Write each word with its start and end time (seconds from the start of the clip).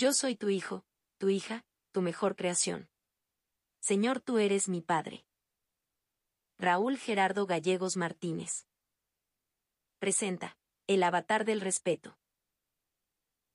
Yo 0.00 0.14
soy 0.14 0.34
tu 0.34 0.48
hijo, 0.48 0.82
tu 1.18 1.28
hija, 1.28 1.62
tu 1.92 2.00
mejor 2.00 2.34
creación. 2.34 2.88
Señor, 3.80 4.22
tú 4.22 4.38
eres 4.38 4.66
mi 4.66 4.80
Padre. 4.80 5.26
Raúl 6.56 6.96
Gerardo 6.96 7.44
Gallegos 7.44 7.98
Martínez. 7.98 8.66
Presenta, 9.98 10.56
el 10.86 11.02
avatar 11.02 11.44
del 11.44 11.60
respeto. 11.60 12.18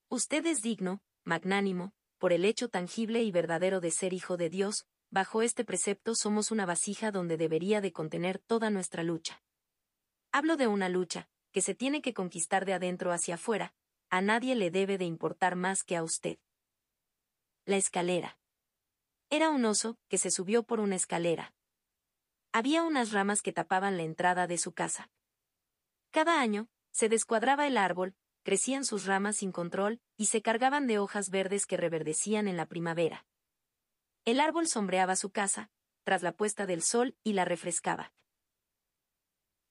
Usted 0.08 0.46
es 0.46 0.62
digno, 0.62 1.02
magnánimo, 1.24 1.92
por 2.16 2.32
el 2.32 2.44
hecho 2.44 2.68
tangible 2.68 3.24
y 3.24 3.32
verdadero 3.32 3.80
de 3.80 3.90
ser 3.90 4.12
hijo 4.12 4.36
de 4.36 4.48
Dios, 4.48 4.86
bajo 5.10 5.42
este 5.42 5.64
precepto 5.64 6.14
somos 6.14 6.52
una 6.52 6.64
vasija 6.64 7.10
donde 7.10 7.36
debería 7.36 7.80
de 7.80 7.92
contener 7.92 8.38
toda 8.38 8.70
nuestra 8.70 9.02
lucha. 9.02 9.42
Hablo 10.30 10.56
de 10.56 10.68
una 10.68 10.88
lucha, 10.88 11.28
que 11.50 11.60
se 11.60 11.74
tiene 11.74 12.02
que 12.02 12.14
conquistar 12.14 12.66
de 12.66 12.74
adentro 12.74 13.10
hacia 13.10 13.34
afuera, 13.34 13.74
a 14.08 14.20
nadie 14.20 14.54
le 14.54 14.70
debe 14.70 14.98
de 14.98 15.04
importar 15.04 15.56
más 15.56 15.82
que 15.82 15.96
a 15.96 16.04
usted. 16.04 16.38
La 17.68 17.76
escalera. 17.76 18.38
Era 19.28 19.50
un 19.50 19.64
oso 19.64 19.98
que 20.06 20.18
se 20.18 20.30
subió 20.30 20.62
por 20.62 20.78
una 20.78 20.94
escalera. 20.94 21.52
Había 22.52 22.84
unas 22.84 23.10
ramas 23.10 23.42
que 23.42 23.52
tapaban 23.52 23.96
la 23.96 24.04
entrada 24.04 24.46
de 24.46 24.56
su 24.56 24.70
casa. 24.70 25.10
Cada 26.12 26.40
año, 26.40 26.68
se 26.92 27.08
descuadraba 27.08 27.66
el 27.66 27.76
árbol, 27.76 28.14
crecían 28.44 28.84
sus 28.84 29.04
ramas 29.04 29.38
sin 29.38 29.50
control, 29.50 30.00
y 30.16 30.26
se 30.26 30.42
cargaban 30.42 30.86
de 30.86 31.00
hojas 31.00 31.28
verdes 31.28 31.66
que 31.66 31.76
reverdecían 31.76 32.46
en 32.46 32.56
la 32.56 32.66
primavera. 32.66 33.26
El 34.24 34.38
árbol 34.38 34.68
sombreaba 34.68 35.16
su 35.16 35.32
casa, 35.32 35.68
tras 36.04 36.22
la 36.22 36.30
puesta 36.30 36.66
del 36.66 36.82
sol, 36.82 37.16
y 37.24 37.32
la 37.32 37.44
refrescaba. 37.44 38.12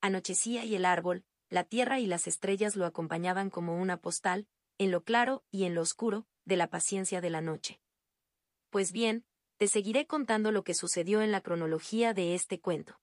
Anochecía 0.01 0.66
y 0.66 0.75
el 0.75 0.83
árbol, 0.83 1.23
la 1.47 1.63
tierra 1.63 2.01
y 2.01 2.07
las 2.07 2.27
estrellas 2.27 2.75
lo 2.75 2.85
acompañaban 2.85 3.49
como 3.49 3.77
una 3.77 3.95
postal, 3.95 4.49
en 4.77 4.91
lo 4.91 5.05
claro 5.05 5.45
y 5.49 5.63
en 5.63 5.75
lo 5.75 5.81
oscuro, 5.81 6.27
de 6.43 6.57
la 6.57 6.69
paciencia 6.69 7.21
de 7.21 7.29
la 7.29 7.39
noche. 7.39 7.79
Pues 8.75 8.91
bien, 8.91 9.23
te 9.55 9.69
seguiré 9.69 10.05
contando 10.05 10.51
lo 10.51 10.65
que 10.65 10.73
sucedió 10.73 11.21
en 11.21 11.31
la 11.31 11.39
cronología 11.39 12.13
de 12.13 12.35
este 12.35 12.59
cuento. 12.59 12.99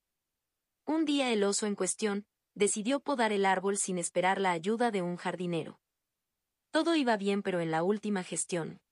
Un 0.85 1.07
día 1.07 1.33
el 1.33 1.43
oso 1.45 1.65
en 1.65 1.77
cuestión, 1.77 2.27
decidió 2.53 3.01
podar 3.01 3.33
el 3.33 3.47
árbol 3.47 3.79
sin 3.79 3.97
esperar 3.97 4.39
la 4.39 4.51
ayuda 4.51 4.91
de 4.91 5.01
un 5.01 5.17
jardinero. 5.17 5.81
Todo 6.73 6.95
iba 6.95 7.17
bien 7.17 7.43
pero 7.43 7.61
en 7.61 7.71
la 7.71 7.85
última 7.85 8.23
gestión. 8.23 8.83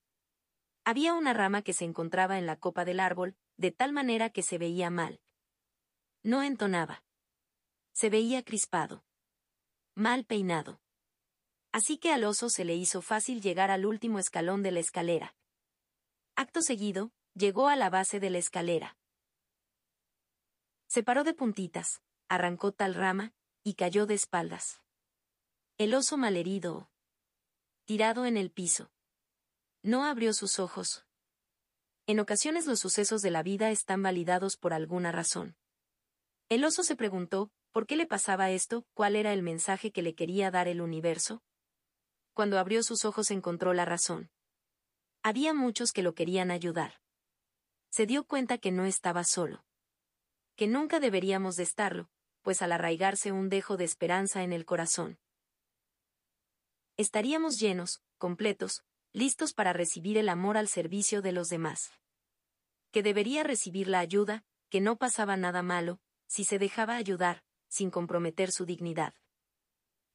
Había 0.83 1.13
una 1.13 1.33
rama 1.33 1.61
que 1.61 1.73
se 1.73 1.85
encontraba 1.85 2.39
en 2.39 2.47
la 2.47 2.55
copa 2.55 2.83
del 2.83 2.99
árbol, 2.99 3.35
de 3.57 3.69
tal 3.69 3.93
manera 3.93 4.31
que 4.31 4.41
se 4.41 4.57
veía 4.57 4.89
mal. 4.89 5.21
No 6.23 6.41
entonaba. 6.41 7.03
Se 7.93 8.09
veía 8.09 8.43
crispado. 8.43 9.05
Mal 9.93 10.25
peinado. 10.25 10.81
Así 11.71 11.99
que 11.99 12.11
al 12.11 12.23
oso 12.23 12.49
se 12.49 12.65
le 12.65 12.73
hizo 12.73 13.03
fácil 13.03 13.39
llegar 13.39 13.69
al 13.69 13.85
último 13.85 14.17
escalón 14.17 14.63
de 14.63 14.71
la 14.71 14.79
escalera. 14.79 15.35
Acto 16.41 16.63
seguido, 16.63 17.11
llegó 17.35 17.67
a 17.67 17.75
la 17.75 17.91
base 17.91 18.19
de 18.19 18.31
la 18.31 18.39
escalera. 18.39 18.97
Se 20.87 21.03
paró 21.03 21.23
de 21.23 21.35
puntitas, 21.35 22.01
arrancó 22.29 22.71
tal 22.71 22.95
rama, 22.95 23.35
y 23.63 23.75
cayó 23.75 24.07
de 24.07 24.15
espaldas. 24.15 24.81
El 25.77 25.93
oso 25.93 26.17
malherido. 26.17 26.89
Tirado 27.85 28.25
en 28.25 28.37
el 28.37 28.49
piso. 28.49 28.91
No 29.83 30.03
abrió 30.03 30.33
sus 30.33 30.57
ojos. 30.57 31.05
En 32.07 32.19
ocasiones 32.19 32.65
los 32.65 32.79
sucesos 32.79 33.21
de 33.21 33.29
la 33.29 33.43
vida 33.43 33.69
están 33.69 34.01
validados 34.01 34.57
por 34.57 34.73
alguna 34.73 35.11
razón. 35.11 35.55
El 36.49 36.65
oso 36.65 36.81
se 36.81 36.95
preguntó, 36.95 37.51
¿por 37.71 37.85
qué 37.85 37.95
le 37.95 38.07
pasaba 38.07 38.49
esto? 38.49 38.83
¿Cuál 38.95 39.15
era 39.15 39.31
el 39.31 39.43
mensaje 39.43 39.91
que 39.91 40.01
le 40.01 40.15
quería 40.15 40.49
dar 40.49 40.67
el 40.67 40.81
universo? 40.81 41.43
Cuando 42.33 42.57
abrió 42.57 42.81
sus 42.81 43.05
ojos 43.05 43.29
encontró 43.29 43.75
la 43.75 43.85
razón. 43.85 44.31
Había 45.23 45.53
muchos 45.53 45.91
que 45.91 46.01
lo 46.01 46.15
querían 46.15 46.49
ayudar. 46.49 46.99
Se 47.89 48.05
dio 48.05 48.25
cuenta 48.25 48.57
que 48.57 48.71
no 48.71 48.85
estaba 48.85 49.23
solo. 49.23 49.63
Que 50.55 50.67
nunca 50.67 50.99
deberíamos 50.99 51.55
de 51.57 51.63
estarlo, 51.63 52.09
pues 52.41 52.61
al 52.61 52.71
arraigarse 52.71 53.31
un 53.31 53.49
dejo 53.49 53.77
de 53.77 53.83
esperanza 53.83 54.41
en 54.43 54.51
el 54.51 54.65
corazón. 54.65 55.19
Estaríamos 56.97 57.59
llenos, 57.59 58.01
completos, 58.17 58.83
listos 59.13 59.53
para 59.53 59.73
recibir 59.73 60.17
el 60.17 60.29
amor 60.29 60.57
al 60.57 60.67
servicio 60.67 61.21
de 61.21 61.33
los 61.33 61.49
demás. 61.49 61.91
Que 62.91 63.03
debería 63.03 63.43
recibir 63.43 63.87
la 63.87 63.99
ayuda, 63.99 64.43
que 64.69 64.81
no 64.81 64.97
pasaba 64.97 65.37
nada 65.37 65.61
malo, 65.61 65.99
si 66.27 66.45
se 66.45 66.57
dejaba 66.57 66.95
ayudar, 66.95 67.43
sin 67.67 67.91
comprometer 67.91 68.51
su 68.51 68.65
dignidad. 68.65 69.13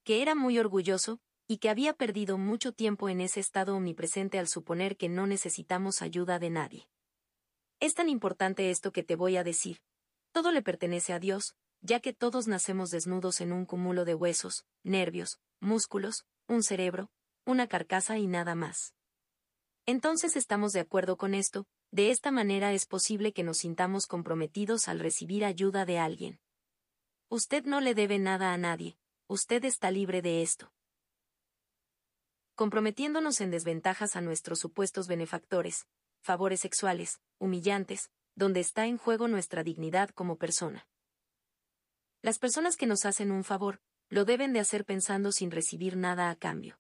Que 0.02 0.22
era 0.22 0.34
muy 0.34 0.58
orgulloso, 0.58 1.20
y 1.48 1.58
que 1.58 1.70
había 1.70 1.92
perdido 1.92 2.38
mucho 2.38 2.72
tiempo 2.72 3.08
en 3.08 3.20
ese 3.20 3.40
estado 3.40 3.76
omnipresente 3.76 4.38
al 4.38 4.48
suponer 4.48 4.96
que 4.96 5.08
no 5.08 5.26
necesitamos 5.26 6.02
ayuda 6.02 6.38
de 6.38 6.50
nadie. 6.50 6.88
Es 7.78 7.94
tan 7.94 8.08
importante 8.08 8.70
esto 8.70 8.92
que 8.92 9.02
te 9.02 9.16
voy 9.16 9.36
a 9.36 9.44
decir. 9.44 9.80
Todo 10.32 10.50
le 10.50 10.62
pertenece 10.62 11.12
a 11.12 11.18
Dios, 11.18 11.54
ya 11.80 12.00
que 12.00 12.12
todos 12.12 12.48
nacemos 12.48 12.90
desnudos 12.90 13.40
en 13.40 13.52
un 13.52 13.64
cúmulo 13.64 14.04
de 14.04 14.14
huesos, 14.14 14.64
nervios, 14.82 15.40
músculos, 15.60 16.26
un 16.48 16.62
cerebro, 16.62 17.10
una 17.44 17.68
carcasa 17.68 18.18
y 18.18 18.26
nada 18.26 18.54
más. 18.54 18.94
Entonces 19.84 20.36
estamos 20.36 20.72
de 20.72 20.80
acuerdo 20.80 21.16
con 21.16 21.32
esto, 21.32 21.66
de 21.92 22.10
esta 22.10 22.32
manera 22.32 22.72
es 22.72 22.86
posible 22.86 23.32
que 23.32 23.44
nos 23.44 23.58
sintamos 23.58 24.06
comprometidos 24.06 24.88
al 24.88 24.98
recibir 24.98 25.44
ayuda 25.44 25.84
de 25.84 25.98
alguien. 25.98 26.40
Usted 27.28 27.64
no 27.64 27.80
le 27.80 27.94
debe 27.94 28.18
nada 28.18 28.52
a 28.52 28.58
nadie, 28.58 28.98
usted 29.28 29.64
está 29.64 29.90
libre 29.90 30.22
de 30.22 30.42
esto. 30.42 30.72
Comprometiéndonos 32.56 33.42
en 33.42 33.50
desventajas 33.50 34.16
a 34.16 34.22
nuestros 34.22 34.60
supuestos 34.60 35.08
benefactores, 35.08 35.86
favores 36.22 36.60
sexuales, 36.60 37.20
humillantes, 37.38 38.10
donde 38.34 38.60
está 38.60 38.86
en 38.86 38.96
juego 38.96 39.28
nuestra 39.28 39.62
dignidad 39.62 40.08
como 40.08 40.36
persona. 40.36 40.88
Las 42.22 42.38
personas 42.38 42.78
que 42.78 42.86
nos 42.86 43.04
hacen 43.04 43.30
un 43.30 43.44
favor, 43.44 43.82
lo 44.08 44.24
deben 44.24 44.54
de 44.54 44.60
hacer 44.60 44.86
pensando 44.86 45.32
sin 45.32 45.50
recibir 45.50 45.98
nada 45.98 46.30
a 46.30 46.36
cambio. 46.36 46.78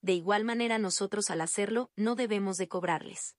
De 0.00 0.14
igual 0.14 0.44
manera 0.44 0.78
nosotros 0.78 1.28
al 1.28 1.42
hacerlo 1.42 1.90
no 1.94 2.14
debemos 2.14 2.56
de 2.56 2.68
cobrarles. 2.68 3.36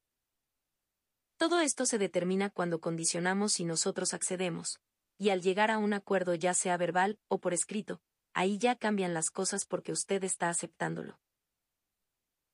Todo 1.38 1.60
esto 1.60 1.88
se 1.88 1.98
determina 1.98 2.52
cuando 2.52 2.82
condicionamos 2.82 3.54
si 3.54 3.66
nosotros 3.66 4.14
accedemos, 4.14 4.80
y 5.18 5.30
al 5.32 5.42
llegar 5.42 5.72
a 5.72 5.80
un 5.80 5.94
acuerdo 5.94 6.36
ya 6.36 6.54
sea 6.54 6.78
verbal 6.78 7.18
o 7.30 7.40
por 7.40 7.56
escrito, 7.56 8.00
ahí 8.40 8.58
ya 8.58 8.78
cambian 8.78 9.14
las 9.14 9.32
cosas 9.32 9.66
porque 9.66 9.92
usted 9.92 10.24
está 10.24 10.48
aceptándolo. 10.48 11.20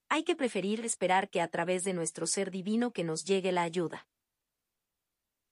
Hay 0.09 0.23
que 0.23 0.35
preferir 0.35 0.84
esperar 0.84 1.29
que 1.29 1.41
a 1.41 1.47
través 1.47 1.84
de 1.84 1.94
nuestro 1.94 2.25
ser 2.25 2.50
divino 2.50 2.91
que 2.91 3.03
nos 3.03 3.23
llegue 3.23 3.51
la 3.51 3.62
ayuda. 3.62 4.07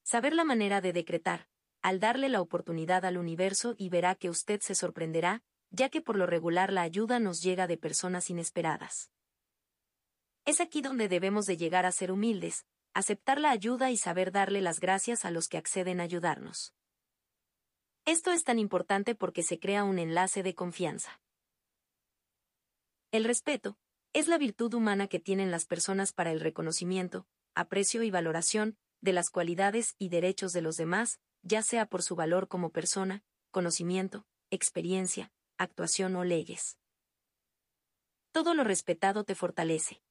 Saber 0.02 0.34
la 0.34 0.44
manera 0.44 0.82
de 0.82 0.92
decretar, 0.92 1.50
al 1.84 2.00
darle 2.00 2.30
la 2.30 2.42
oportunidad 2.42 3.06
al 3.06 3.18
universo 3.18 3.76
y 3.78 3.90
verá 3.90 4.16
que 4.16 4.32
usted 4.32 4.60
se 4.62 4.74
sorprenderá, 4.74 5.44
ya 5.70 5.90
que 5.90 6.02
por 6.02 6.18
lo 6.18 6.26
regular 6.26 6.74
la 6.74 6.82
ayuda 6.82 7.20
nos 7.20 7.44
llega 7.44 7.68
de 7.68 7.78
personas 7.78 8.32
inesperadas. 8.32 9.12
Es 10.46 10.62
aquí 10.62 10.82
donde 10.82 11.10
debemos 11.10 11.46
de 11.46 11.58
llegar 11.58 11.86
a 11.86 11.92
ser 11.92 12.12
humildes, 12.12 12.66
aceptar 12.96 13.40
la 13.40 13.52
ayuda 13.52 13.92
y 13.92 13.98
saber 13.98 14.32
darle 14.32 14.62
las 14.62 14.80
gracias 14.80 15.26
a 15.26 15.30
los 15.30 15.48
que 15.48 15.60
acceden 15.60 16.00
a 16.00 16.06
ayudarnos. 16.06 16.74
Esto 18.06 18.32
es 18.32 18.44
tan 18.44 18.60
importante 18.60 19.16
porque 19.16 19.44
se 19.44 19.60
crea 19.60 19.86
un 19.86 19.98
enlace 19.98 20.44
de 20.44 20.54
confianza. 20.56 21.22
El 23.12 23.24
respeto 23.24 23.78
es 24.12 24.28
la 24.28 24.38
virtud 24.38 24.74
humana 24.74 25.08
que 25.08 25.20
tienen 25.20 25.52
las 25.52 25.66
personas 25.66 26.12
para 26.12 26.32
el 26.32 26.42
reconocimiento, 26.42 27.26
aprecio 27.56 28.04
y 28.04 28.12
valoración 28.12 28.78
de 29.00 29.14
las 29.14 29.30
cualidades 29.30 29.96
y 30.00 30.10
derechos 30.10 30.52
de 30.52 30.62
los 30.62 30.76
demás, 30.76 31.20
ya 31.44 31.62
sea 31.62 31.86
por 31.86 32.04
su 32.04 32.16
valor 32.16 32.50
como 32.50 32.72
persona, 32.72 33.24
conocimiento, 33.52 34.26
experiencia, 34.50 35.32
actuación 35.58 36.16
o 36.18 36.26
leyes. 36.26 36.78
Todo 38.32 38.54
lo 38.54 38.64
respetado 38.64 39.24
te 39.24 39.36
fortalece. 39.36 40.02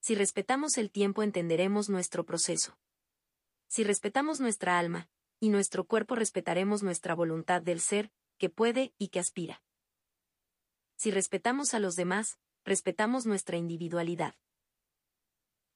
Si 0.00 0.14
respetamos 0.14 0.76
el 0.76 0.90
tiempo 0.90 1.22
entenderemos 1.22 1.88
nuestro 1.88 2.26
proceso. 2.26 2.78
Si 3.66 3.82
respetamos 3.82 4.40
nuestra 4.40 4.78
alma, 4.78 5.08
y 5.40 5.50
nuestro 5.50 5.84
cuerpo 5.84 6.14
respetaremos 6.14 6.82
nuestra 6.82 7.14
voluntad 7.14 7.62
del 7.62 7.80
ser, 7.80 8.10
que 8.38 8.50
puede 8.50 8.94
y 8.98 9.08
que 9.08 9.20
aspira. 9.20 9.62
Si 10.96 11.10
respetamos 11.10 11.74
a 11.74 11.78
los 11.78 11.96
demás, 11.96 12.38
respetamos 12.64 13.26
nuestra 13.26 13.56
individualidad. 13.56 14.34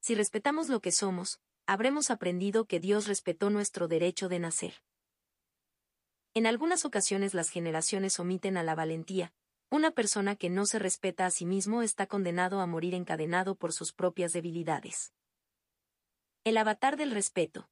Si 0.01 0.15
respetamos 0.15 0.69
lo 0.69 0.81
que 0.81 0.93
somos, 0.93 1.41
habremos 1.67 2.11
aprendido 2.11 2.65
que 2.65 2.81
Dios 2.81 3.07
respetó 3.07 3.51
nuestro 3.51 3.87
derecho 3.87 4.29
de 4.29 4.39
nacer. 4.39 4.83
En 6.33 6.47
algunas 6.47 6.85
ocasiones 6.85 7.35
las 7.35 7.51
generaciones 7.51 8.19
omiten 8.19 8.57
a 8.57 8.63
la 8.63 8.75
valentía, 8.75 9.33
una 9.69 9.91
persona 9.91 10.37
que 10.37 10.51
no 10.51 10.67
se 10.67 10.79
respeta 10.79 11.27
a 11.27 11.31
sí 11.31 11.45
mismo 11.45 11.83
está 11.83 12.07
condenado 12.07 12.61
a 12.61 12.67
morir 12.67 12.95
encadenado 12.95 13.55
por 13.55 13.73
sus 13.73 13.93
propias 13.93 14.33
debilidades. 14.33 15.13
El 16.43 16.57
avatar 16.57 16.97
del 16.97 17.11
respeto. 17.11 17.69